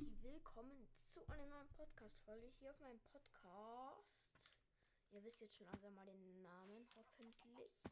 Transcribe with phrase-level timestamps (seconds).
[0.00, 4.24] herzlich willkommen zu einer neuen Podcast-Folge hier auf meinem Podcast.
[5.10, 7.82] Ihr wisst jetzt schon langsam mal den Namen, hoffentlich.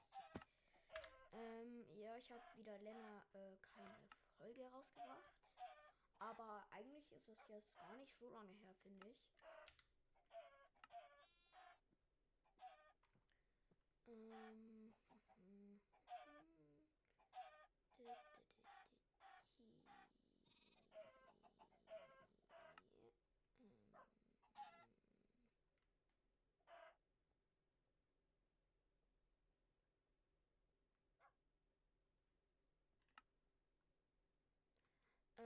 [1.35, 4.09] Ähm, ja, ich habe wieder länger äh, keine
[4.39, 5.37] Folge rausgebracht.
[6.19, 9.29] Aber eigentlich ist es jetzt gar nicht so lange her, finde ich.
[14.07, 14.07] Ähm.
[14.07, 15.79] hm, hm, hm.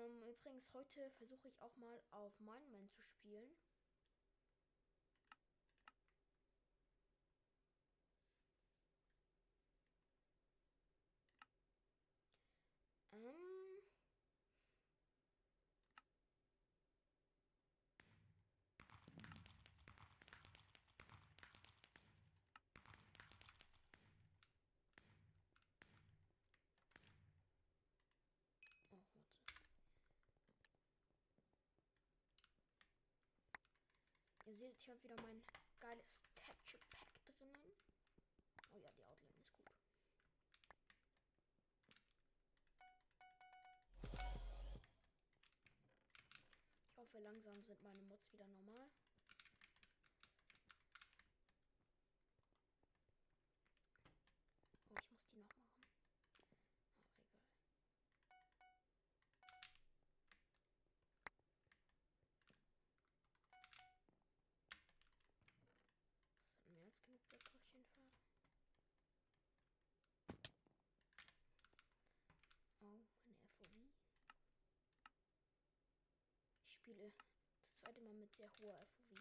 [0.02, 3.50] Ähm, übrigens, heute versuche ich auch mal auf Mindman zu spielen.
[13.12, 13.82] Ähm.
[28.90, 29.02] Oh,
[34.41, 34.41] warte.
[34.52, 35.42] Ihr seht, ich habe wieder mein
[35.80, 37.74] geiles Texture Pack drinnen.
[38.74, 39.72] Oh ja, die Outline ist gut.
[46.84, 48.90] Ich hoffe, langsam sind meine Mods wieder normal.
[54.90, 55.96] Oh, ich muss die noch machen.
[58.28, 58.76] Aber egal.
[66.52, 68.10] Das sind mehr als genug Blöcke auf jeden Fall.
[72.80, 73.62] Oh, eine FOV.
[76.68, 77.14] Ich spiele das
[77.80, 79.16] zweite Mal mit sehr hoher FOV.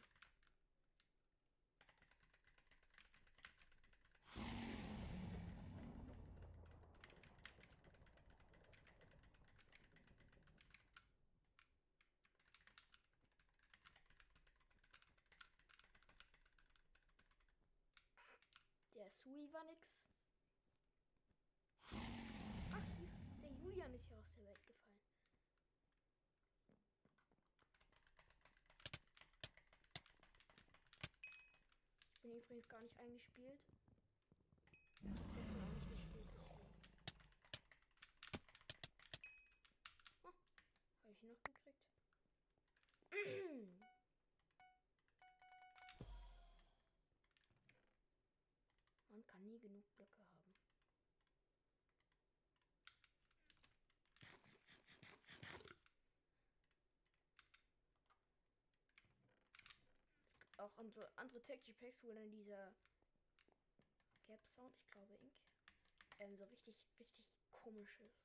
[18.95, 20.05] Der Sui war nix.
[22.73, 23.09] Ach, hier,
[23.41, 24.91] der Julian ist hier aus der Welt gefallen.
[32.23, 33.61] Ich bin übrigens gar nicht eingespielt.
[35.03, 36.67] Habe gestern auch nicht gespielt, deswegen.
[40.23, 40.33] Oh,
[41.05, 41.79] habe ich ihn noch gekriegt.
[49.07, 50.40] Man kann nie genug Blöcke haben.
[60.71, 62.73] Auch andere, andere Texture Packs, wo dann dieser
[64.25, 65.33] Gap Sound, ich glaube Ink,
[66.19, 68.23] ähm, so richtig, richtig komisch ist.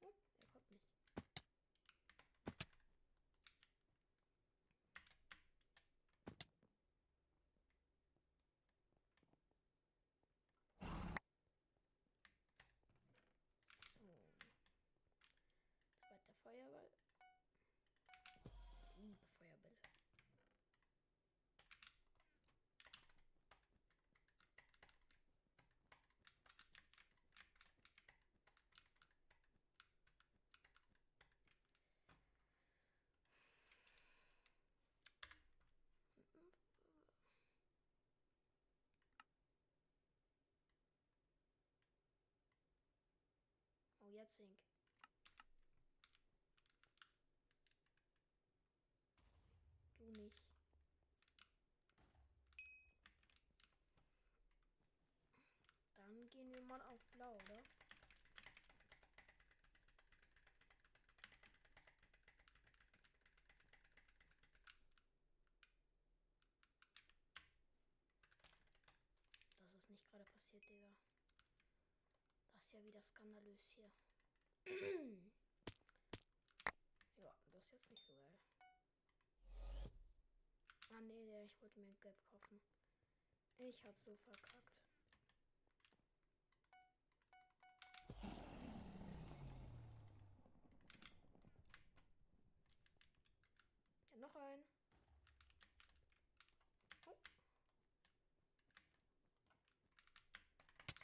[0.00, 0.12] Hm,
[0.52, 0.86] er kommt nicht.
[14.00, 14.18] So.
[15.98, 16.90] Zweiter Feuerball.
[18.98, 19.76] Ich liebe Feuerbälle.
[44.26, 44.58] Oh, jetzt Ink.
[49.98, 50.36] Du nicht.
[55.96, 57.62] Dann gehen wir mal auf Blau, oder?
[69.58, 70.88] Das ist nicht gerade passiert, Digga.
[72.54, 73.90] Das ist ja wieder skandalös hier.
[77.16, 78.14] Ja, das ist jetzt nicht so
[78.58, 78.74] geil.
[80.90, 82.60] Ah nee, ich wollte mir ein Gelb kaufen.
[83.58, 84.72] Ich hab so verkackt.
[94.12, 94.64] Ja, noch ein.
[97.06, 97.16] Oh.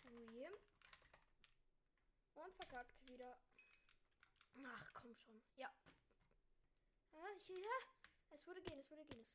[0.01, 0.53] Zu ihm.
[2.35, 3.39] Und verkackt wieder.
[4.65, 5.41] Ach, komm schon.
[5.57, 5.71] Ja.
[7.13, 7.71] Ah, hier.
[8.31, 9.21] Es würde gehen, es würde gehen.
[9.21, 9.35] Es...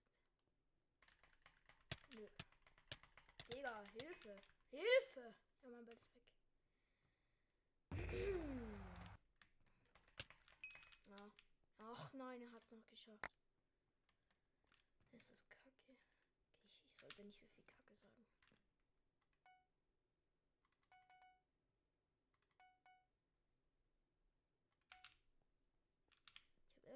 [2.10, 2.28] Nö.
[3.52, 4.42] Digga, Hilfe.
[4.72, 5.36] Hilfe!
[5.64, 6.24] Ja, mein Bett ist weg.
[11.08, 11.32] ja.
[11.80, 13.30] Ach nein, er hat es noch geschafft.
[15.12, 15.96] Es ist kacke.
[16.70, 18.26] Ich sollte nicht so viel Kacke sagen.
[19.30, 19.64] Ich habe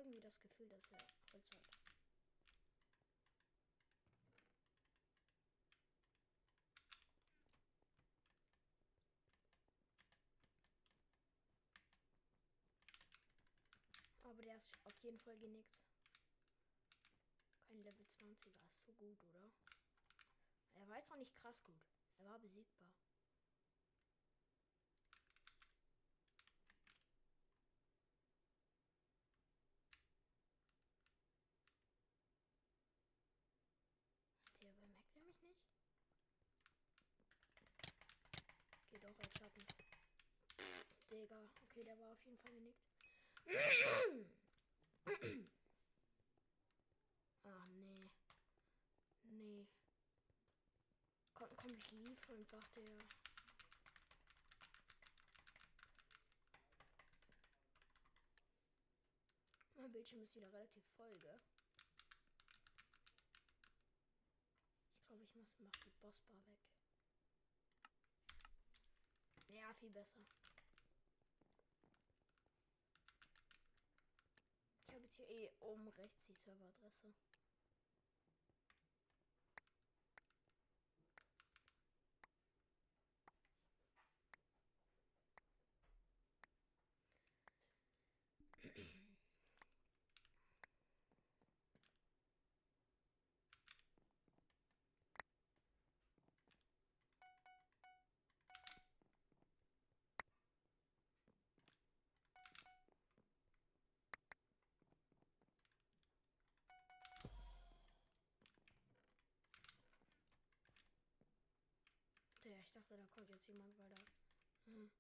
[0.02, 1.44] irgendwie das Gefühl, dass er Holz hat.
[14.24, 15.78] Aber der ist auf jeden Fall genickt.
[17.68, 18.50] Kein Level 20er.
[18.72, 19.52] Ist so gut, oder?
[20.76, 21.82] Er war jetzt auch nicht krass gut.
[22.18, 22.92] Er war besiegbar.
[34.62, 35.62] Der bemerkt er mich nicht?
[38.92, 39.66] Geht doch als Schatten.
[41.22, 41.40] Digga.
[41.66, 42.82] Okay, der war auf jeden Fall genickt.
[47.44, 48.08] Ah, nee.
[49.24, 49.68] Nee.
[51.34, 53.00] Komm, komm, ich lief einfach der.
[59.74, 61.42] Mein Bildschirm ist wieder relativ voll, gell?
[65.00, 66.60] Ich glaube, ich muss mach die Bossbar weg.
[69.48, 70.22] Ja, viel besser.
[75.18, 77.14] Hier eh oben rechts die Serveradresse.
[112.62, 113.98] Ich dachte, da kommt jetzt jemand, weil da
[114.66, 114.92] hm.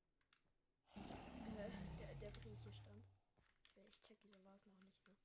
[1.57, 1.69] äh,
[1.99, 2.31] der, der
[2.63, 3.05] hier stand.
[3.87, 5.15] Ich check, so war es noch nicht, ne?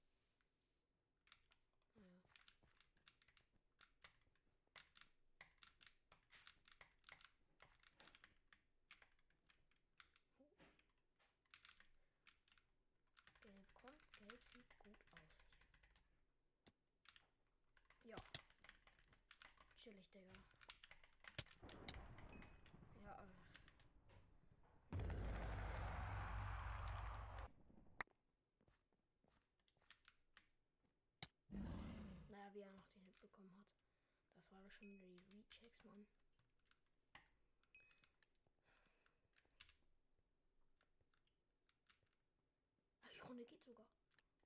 [1.95, 2.21] Naja.
[13.43, 15.37] Gelb kommt, gelb sieht gut aus.
[18.05, 18.17] Ja.
[19.77, 20.31] Chillig, Digga.
[23.05, 23.17] Ja.
[32.29, 33.67] Naja, wie er noch den Hit bekommen hat.
[34.33, 36.07] Das war doch schon wieder die Rechecks, Mann.
[43.13, 43.87] Die Runde geht sogar.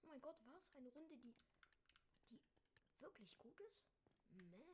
[0.02, 0.74] Oh mein Gott, was?
[0.74, 1.36] Eine Runde, die,
[2.30, 2.40] die
[2.98, 3.80] wirklich gut ist?
[4.30, 4.64] Man.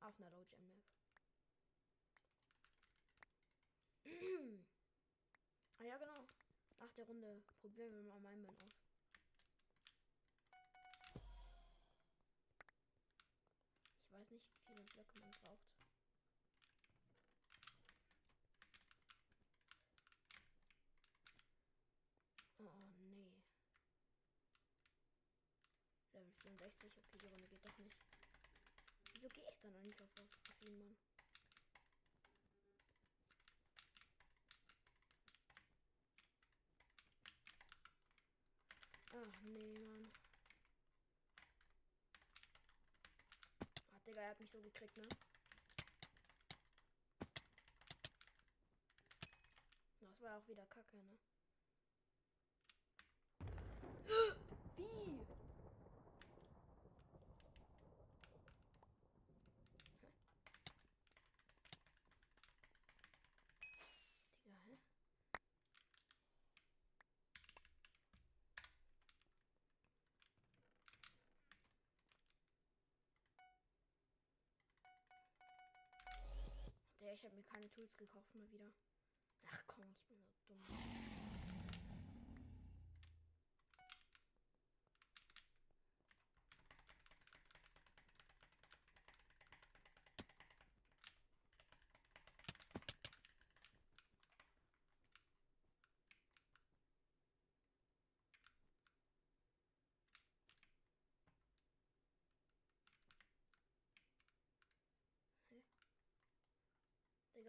[0.00, 0.84] Auf einer Low Gem Map.
[5.78, 6.26] ah ja, genau.
[6.78, 8.90] Nach der Runde probieren wir mal meinen aus.
[14.10, 15.64] Ich weiß nicht, wie viele Blöcke man braucht.
[22.58, 23.32] Oh nee.
[26.12, 27.96] Level 64, okay, die Runde geht doch nicht.
[29.14, 30.96] Wieso gehe ich dann noch nicht auf, auf ihn, Mann?
[39.12, 40.12] Ach nee, Mann.
[43.92, 45.02] Ah, Digga, er hat mich so gekriegt, ne?
[50.00, 51.18] Das war auch wieder Kacke, ne?
[54.76, 55.26] Wie?
[77.10, 78.72] Der, ich habe mir keine Tools gekauft mal wieder.
[79.52, 81.19] Ach komm, ich bin so dumm.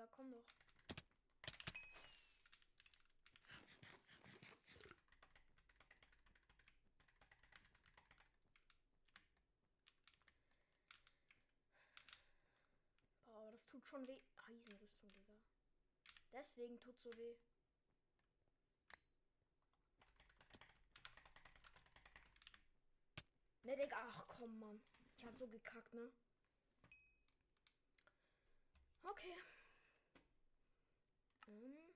[0.01, 0.46] Digga, komm doch.
[13.25, 14.20] Boah, das tut schon weh.
[14.38, 15.38] Eisenrüstung, Digga.
[16.34, 17.36] Deswegen tut so weh.
[23.63, 24.81] Ne, Digga, ach komm, Mann.
[25.15, 26.12] Ich hab so gekackt, ne?
[29.03, 29.36] Okay.
[31.51, 31.91] Ähm.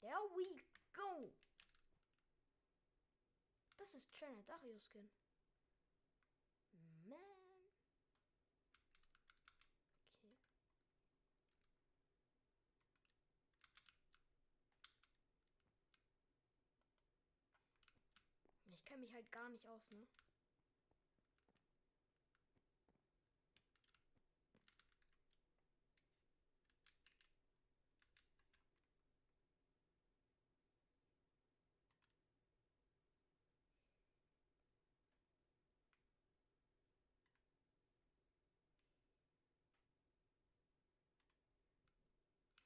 [0.00, 0.60] There we
[0.92, 1.32] go.
[3.78, 5.08] Das ist Trainer Dario Skin.
[7.06, 7.20] Man.
[10.18, 10.34] Okay.
[18.72, 20.06] Ich kenne mich halt gar nicht aus, ne?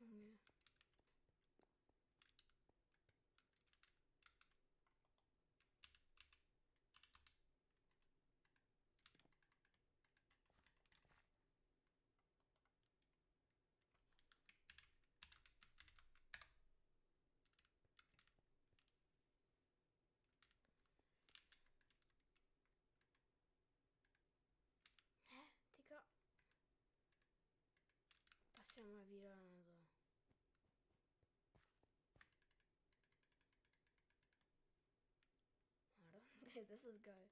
[0.01, 0.39] Junge.
[25.31, 25.37] Hä,
[25.77, 26.03] Digga?
[28.55, 29.75] Das ist ja mal wieder so.
[36.13, 36.29] Warte.
[36.69, 37.29] Das ist geil.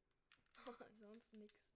[1.01, 1.76] Sonst nix.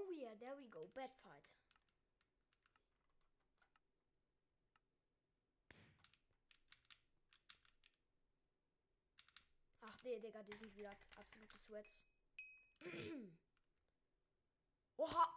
[0.00, 0.88] Oh yeah, there we go.
[0.96, 1.44] Bad fight.
[9.82, 11.98] Ach nee, Digga, die sind wieder absolute Sweats.
[14.96, 15.28] Oha!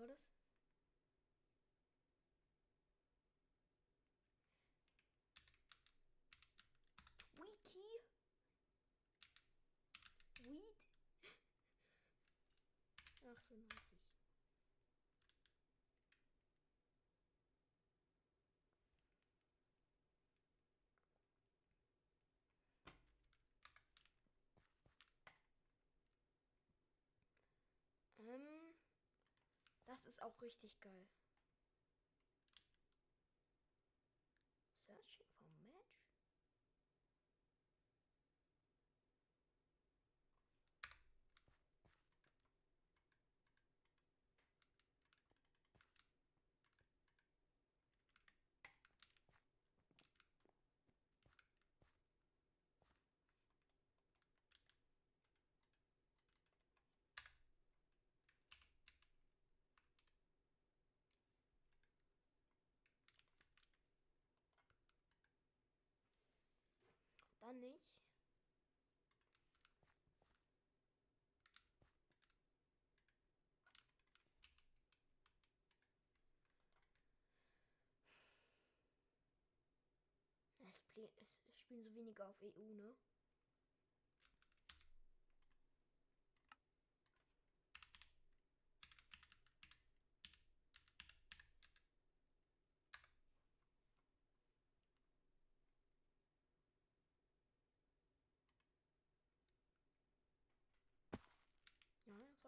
[0.00, 0.29] horas.
[29.90, 31.06] Das ist auch richtig geil.
[67.50, 67.82] Dann nicht.
[80.60, 82.94] Es, spielen so wenige auf EU, ne?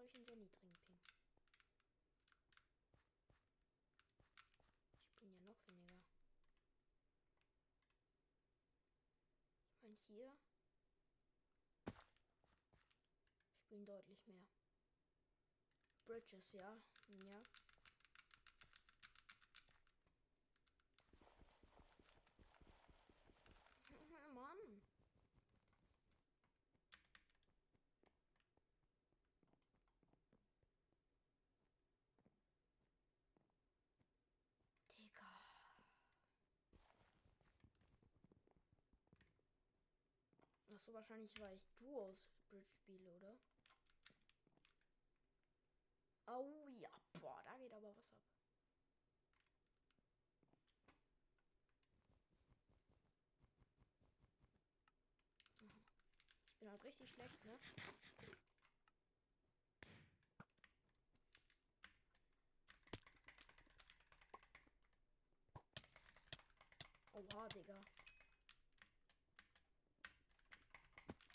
[0.02, 0.98] Habe ich einen sehr niedrigen Ping.
[5.06, 6.02] Ich bin ja noch weniger.
[9.70, 10.36] Ich meine hier
[13.60, 14.44] spielen deutlich mehr.
[16.04, 16.82] Bridges, ja.
[17.08, 17.42] Ja.
[24.34, 24.82] Mann.
[34.98, 35.22] Digga.
[40.71, 43.38] Ach so, wahrscheinlich, weil ich Duos Bridge spiele, oder?
[46.26, 48.04] Oh ja, boah, da geht aber was ab.
[56.52, 57.58] Ich bin halt richtig schlecht, ne?
[67.14, 67.84] Oha, Digga.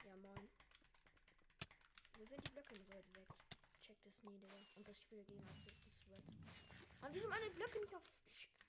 [0.04, 0.50] Ja, moin.
[2.16, 2.26] Wo
[2.78, 3.28] Blöcke so weit weg?
[3.82, 4.56] Check das nie, Digga.
[4.76, 6.24] Und das Spiel gegen absolutes Sweat.
[7.02, 8.68] Aber wieso meine Blöcke nicht auf, auf zwei?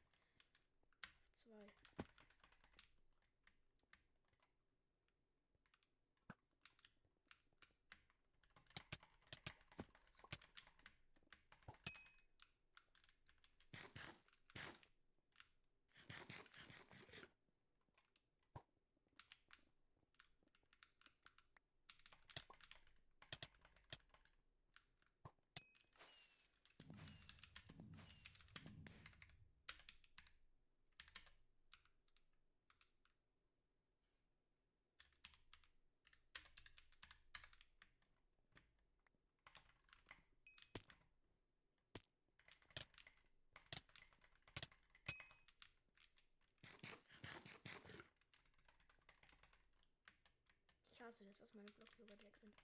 [50.97, 52.54] Ich hasse das, dass meine Blöcke so weit weg sind.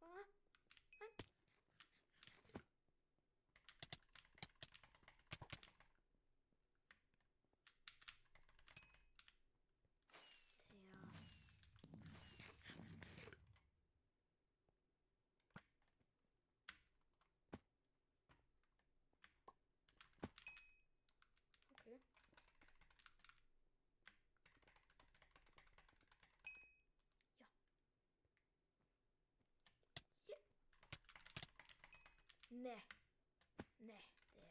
[0.00, 0.26] Ah, nein.
[0.90, 1.06] Tja.
[21.72, 22.00] Okay.
[30.28, 30.36] Ja.
[32.47, 32.47] Hier.
[32.60, 32.82] Ne.
[33.78, 34.00] Ne,
[34.36, 34.50] der.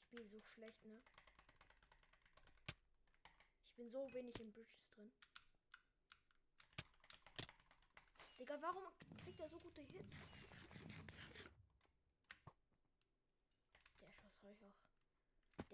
[0.00, 1.02] Ich bin so schlecht, ne?
[3.68, 5.12] Ich bin so wenig in Bridges drin.
[8.38, 8.84] Digga, warum
[9.22, 10.12] kriegt er so gute Hits?
[14.00, 14.74] Der Schuss habe ich auch.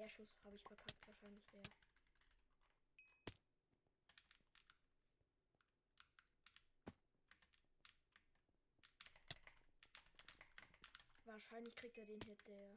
[0.00, 1.62] Der Schuss habe ich verkackt, wahrscheinlich der.
[11.26, 12.74] Wahrscheinlich kriegt er den Hit, der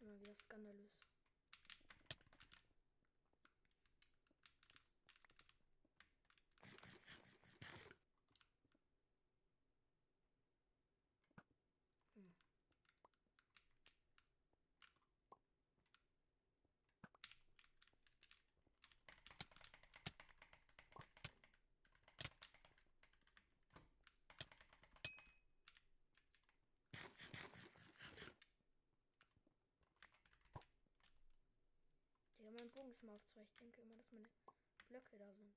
[0.00, 0.90] immer wieder skandalös.
[32.76, 33.42] Bogen ist mal auf zwei.
[33.42, 34.28] Ich denke immer, dass meine
[34.86, 35.54] Blöcke da sind.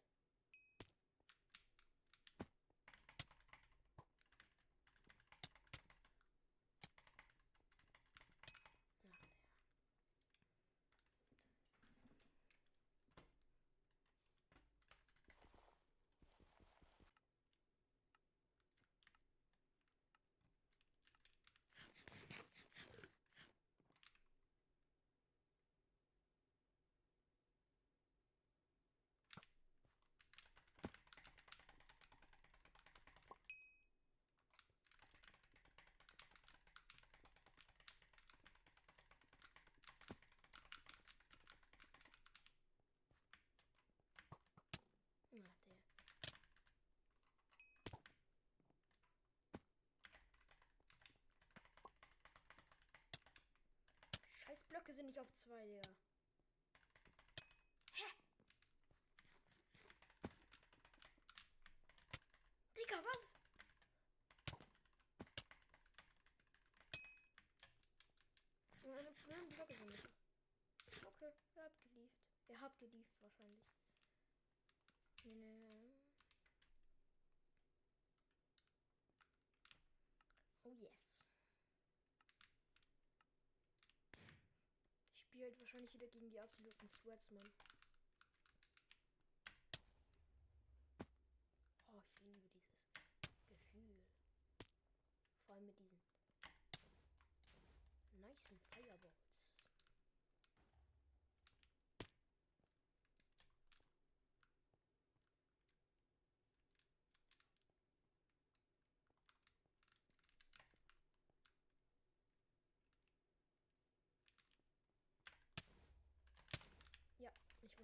[54.67, 55.95] Blöcke sind nicht auf zwei, Digga.
[57.93, 58.05] Hä?
[62.75, 63.33] Digga, was?
[68.83, 70.09] Meine blöden Blöcke sind nicht.
[71.05, 72.19] Okay, er hat gelieft.
[72.47, 73.63] Er hat gelieft wahrscheinlich.
[75.23, 75.99] Nee, nee, nee.
[80.63, 81.09] Oh yes.
[85.39, 87.49] Halt wahrscheinlich wieder gegen die absoluten Sweatsman.
[91.87, 94.03] Oh, ich liebe dieses Gefühl.
[95.45, 95.97] Vor allem mit diesen
[98.19, 99.28] nice Fireballs.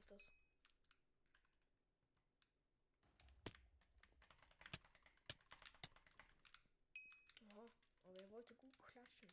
[0.10, 0.32] Wusste das.
[7.50, 7.70] Aha,
[8.06, 9.32] aber er wollte gut klatschen.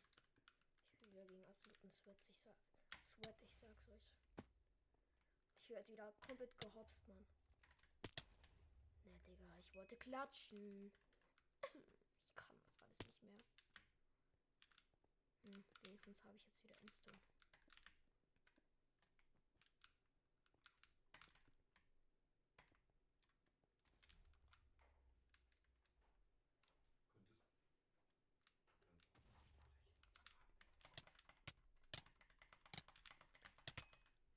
[0.89, 2.55] Ich bin wieder gegen absoluten Sweat, ich sag.
[3.05, 4.01] Sweat, ich sag's euch.
[5.61, 7.25] Ich werde wieder komplett gehopst, Mann.
[9.05, 10.91] Ne, Digga, ich wollte klatschen.
[12.25, 13.43] Ich kann das alles nicht mehr.
[15.43, 17.11] Hm, wenigstens habe ich jetzt wieder Insta.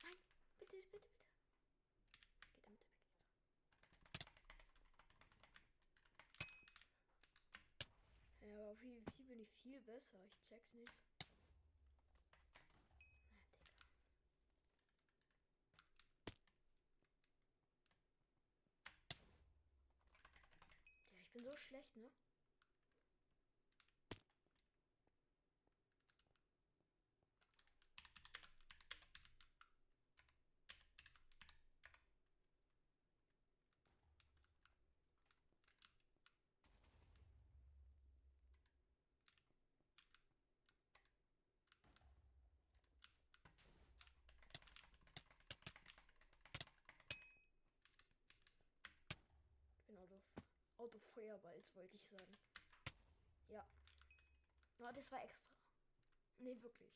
[0.02, 0.16] Nein,
[0.58, 1.08] bitte, bitte, bitte.
[2.46, 3.26] Geht damit weg jetzt.
[8.42, 10.18] Ja, aber auf PvP bin ich viel besser.
[10.24, 10.92] Ich check's nicht.
[20.38, 21.14] Na.
[21.14, 22.10] Ja, ich bin so schlecht, ne?
[49.78, 50.20] Ich bin Auto,
[50.86, 52.38] Autofeuerballs, wollte ich sagen.
[53.48, 53.66] Ja.
[54.78, 55.50] Na, das war extra.
[56.38, 56.92] Nee, wirklich.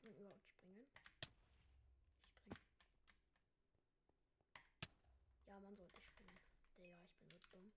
[0.00, 0.86] Sollte man überhaupt springen?
[2.32, 2.56] Springen.
[5.46, 6.40] Ja, man sollte springen.
[6.78, 7.72] Digga, ich bin so dumm.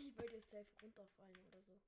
[0.00, 1.80] Ich wollte jetzt safe runterfallen oder so.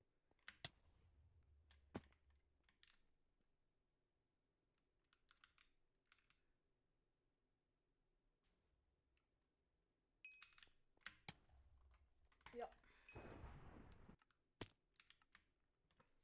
[12.52, 12.68] Ja.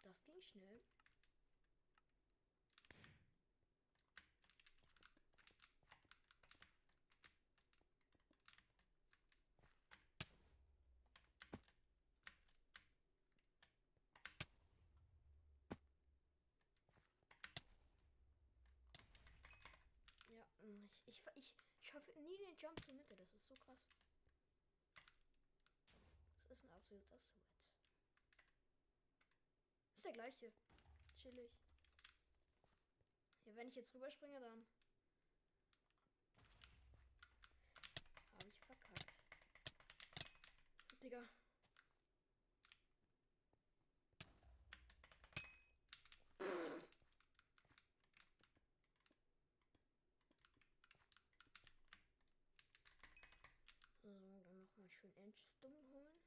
[0.02, 0.80] Das ging schnell.
[20.28, 23.16] Ja, mm, ich, ich, schaffe nie den Jump zur Mitte.
[23.16, 23.78] Das ist so krass.
[26.48, 27.46] Das ist ein absoluter Sweat.
[29.94, 30.52] Ist der gleiche.
[31.16, 31.52] Chillig.
[33.44, 34.66] Ja, wenn ich jetzt rüberspringe, dann
[38.38, 39.14] habe ich verkackt.
[41.02, 41.28] Digga.
[54.86, 56.20] mal schön Endstone holen.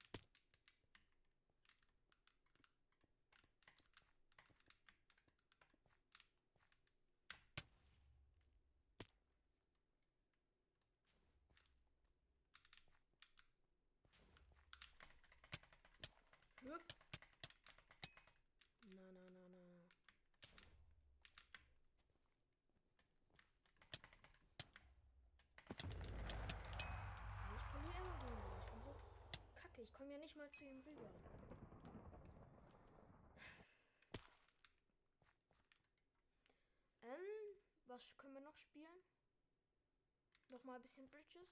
[16.65, 16.98] Hup.
[29.99, 31.11] Komme ja nicht mal zu ihm rüber.
[37.03, 37.57] Ähm,
[37.87, 39.03] was können wir noch spielen?
[40.47, 41.49] Noch mal ein bisschen Bridges.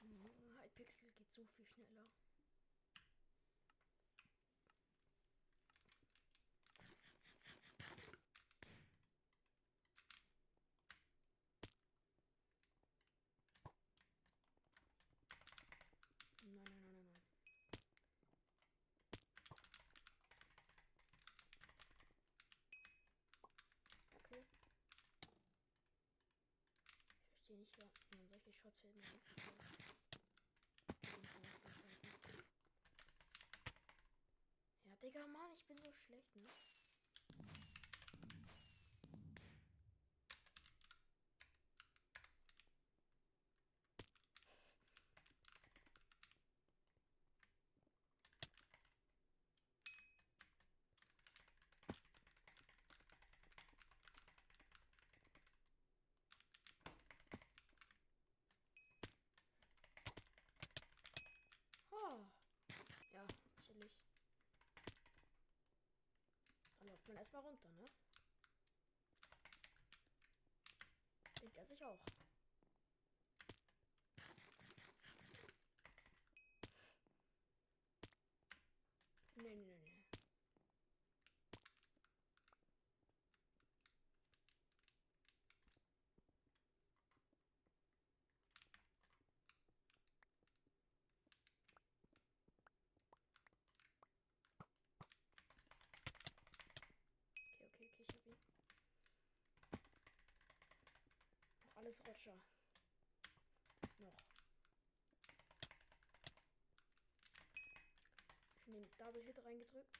[0.00, 0.30] Hm,
[0.64, 2.08] Hypixel geht so viel schneller.
[16.42, 17.22] Nein, nein, nein, nein, nein.
[24.16, 24.44] Okay.
[27.24, 28.92] Ich verstehe nicht, man solche Shots hin.
[34.84, 36.48] Ja, Digga, Mann, ich bin so schlecht, ne?
[61.92, 62.26] Oh.
[63.12, 63.26] Ja,
[63.62, 63.92] chillig.
[66.78, 67.90] Dann läuft man erstmal runter, ne?
[71.40, 71.98] Denkt er sich auch.
[79.36, 79.92] Nee, nee, nee.
[97.60, 98.36] Okay, okay, okay, ich hab ihn.
[101.92, 102.40] Alles Roger.
[103.98, 104.14] Noch.
[108.64, 109.98] Schon den Double Hit reingedrückt.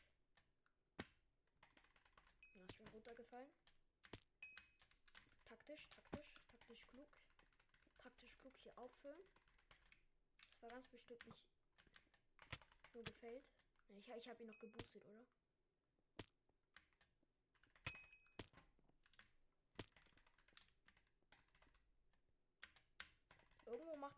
[2.55, 3.53] Ja, ist schon runtergefallen.
[5.45, 7.09] Taktisch, taktisch, taktisch klug.
[7.99, 9.21] Taktisch klug hier auffüllen.
[10.41, 11.45] Das war ganz bestimmt nicht
[12.95, 13.45] nur gefällt.
[13.89, 15.27] Ich, ich habe ihn noch geboostet, oder?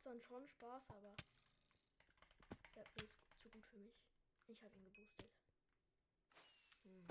[0.05, 1.17] Dann schon Spaß, aber
[2.75, 3.97] der ist zu gut für mich.
[4.47, 5.33] Ich habe ihn geboostet.
[6.83, 7.09] Hm.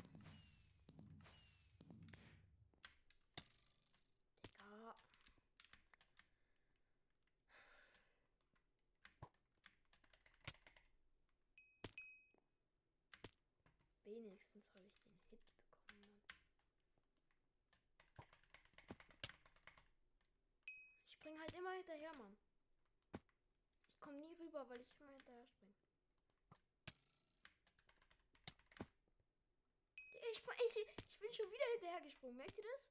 [4.84, 4.96] Digga.
[14.06, 16.20] Wenigstens habe ich den Hit bekommen.
[21.08, 22.38] Ich spring halt immer hinterher, Mann.
[23.90, 25.74] Ich komme nie rüber, weil ich immer hinterher spring.
[30.32, 30.42] Ich,
[30.78, 32.38] ich, ich bin schon wieder hinterher gesprungen.
[32.38, 32.90] Merkt ihr das?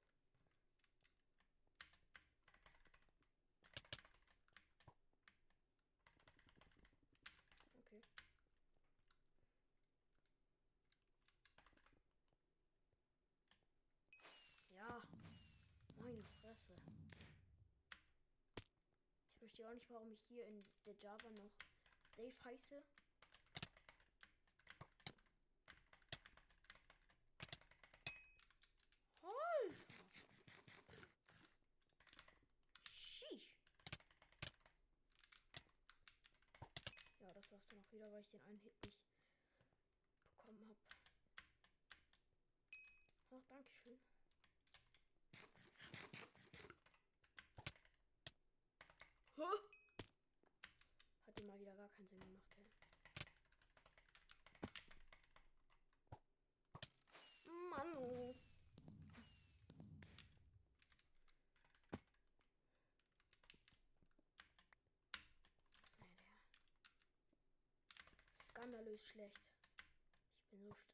[7.79, 8.03] Okay.
[14.71, 15.01] Ja,
[16.01, 16.75] meine Fresse.
[19.53, 21.53] Ich verstehe auch nicht, warum ich hier in der Java noch
[22.17, 22.83] Dave heiße.
[29.21, 29.77] Alter.
[32.95, 33.55] Sheesh.
[37.21, 39.03] Ja, das war's dann auch wieder, weil ich den einen Hit nicht
[40.39, 40.79] bekommen habe.
[43.33, 43.99] Ach, Dankeschön.
[49.43, 49.49] Hä?
[51.27, 52.67] Hat die mal wieder gar keinen Sinn gemacht, ey.
[57.71, 57.97] Mann.
[57.97, 58.29] oh.
[58.29, 58.43] Alter.
[68.53, 69.41] Skandalös schlecht.
[70.37, 70.85] Ich bin so st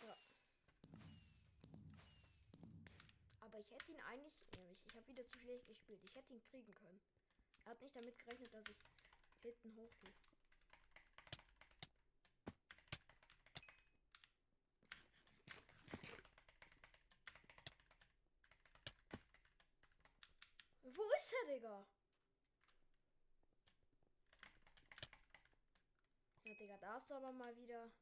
[0.00, 0.16] Ja.
[3.40, 4.32] Aber ich hätte ihn eigentlich.
[4.70, 6.04] Ich ich habe wieder zu schlecht gespielt.
[6.04, 7.00] Ich hätte ihn kriegen können.
[7.64, 8.78] Er hat nicht damit gerechnet, dass ich
[9.42, 10.14] hinten hochgehe.
[21.22, 21.84] ist er, Digga?
[26.44, 27.92] Ja, Digga, da du aber mal wieder.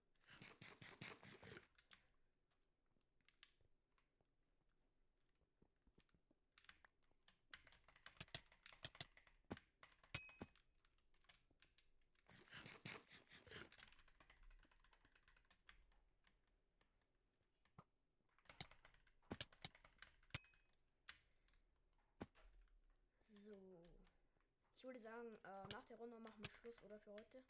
[23.44, 23.56] So.
[24.76, 27.44] Ich würde sagen, äh, nach der Runde machen wir Schluss, oder für heute?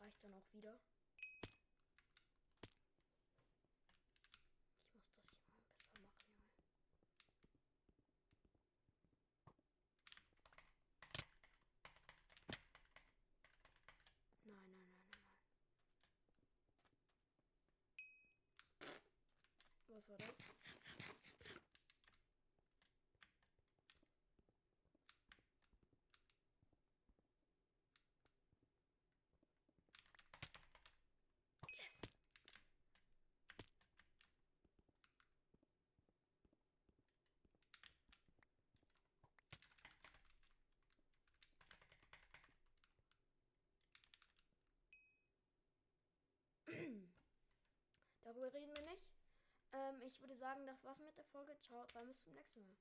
[0.00, 0.76] Reicht dann auch wieder.
[4.82, 6.58] Ich muss das hier mal besser machen, Junge.
[14.44, 15.04] Nein, nein, nein, nein, nein.
[19.86, 20.48] Was war das?
[48.27, 48.27] Yes.
[48.38, 49.02] Darüber reden wir nicht.
[49.72, 51.58] Ähm, ich würde sagen, das war's mit der Folge.
[51.66, 52.76] Ciao, dann bis zum nächsten Mal.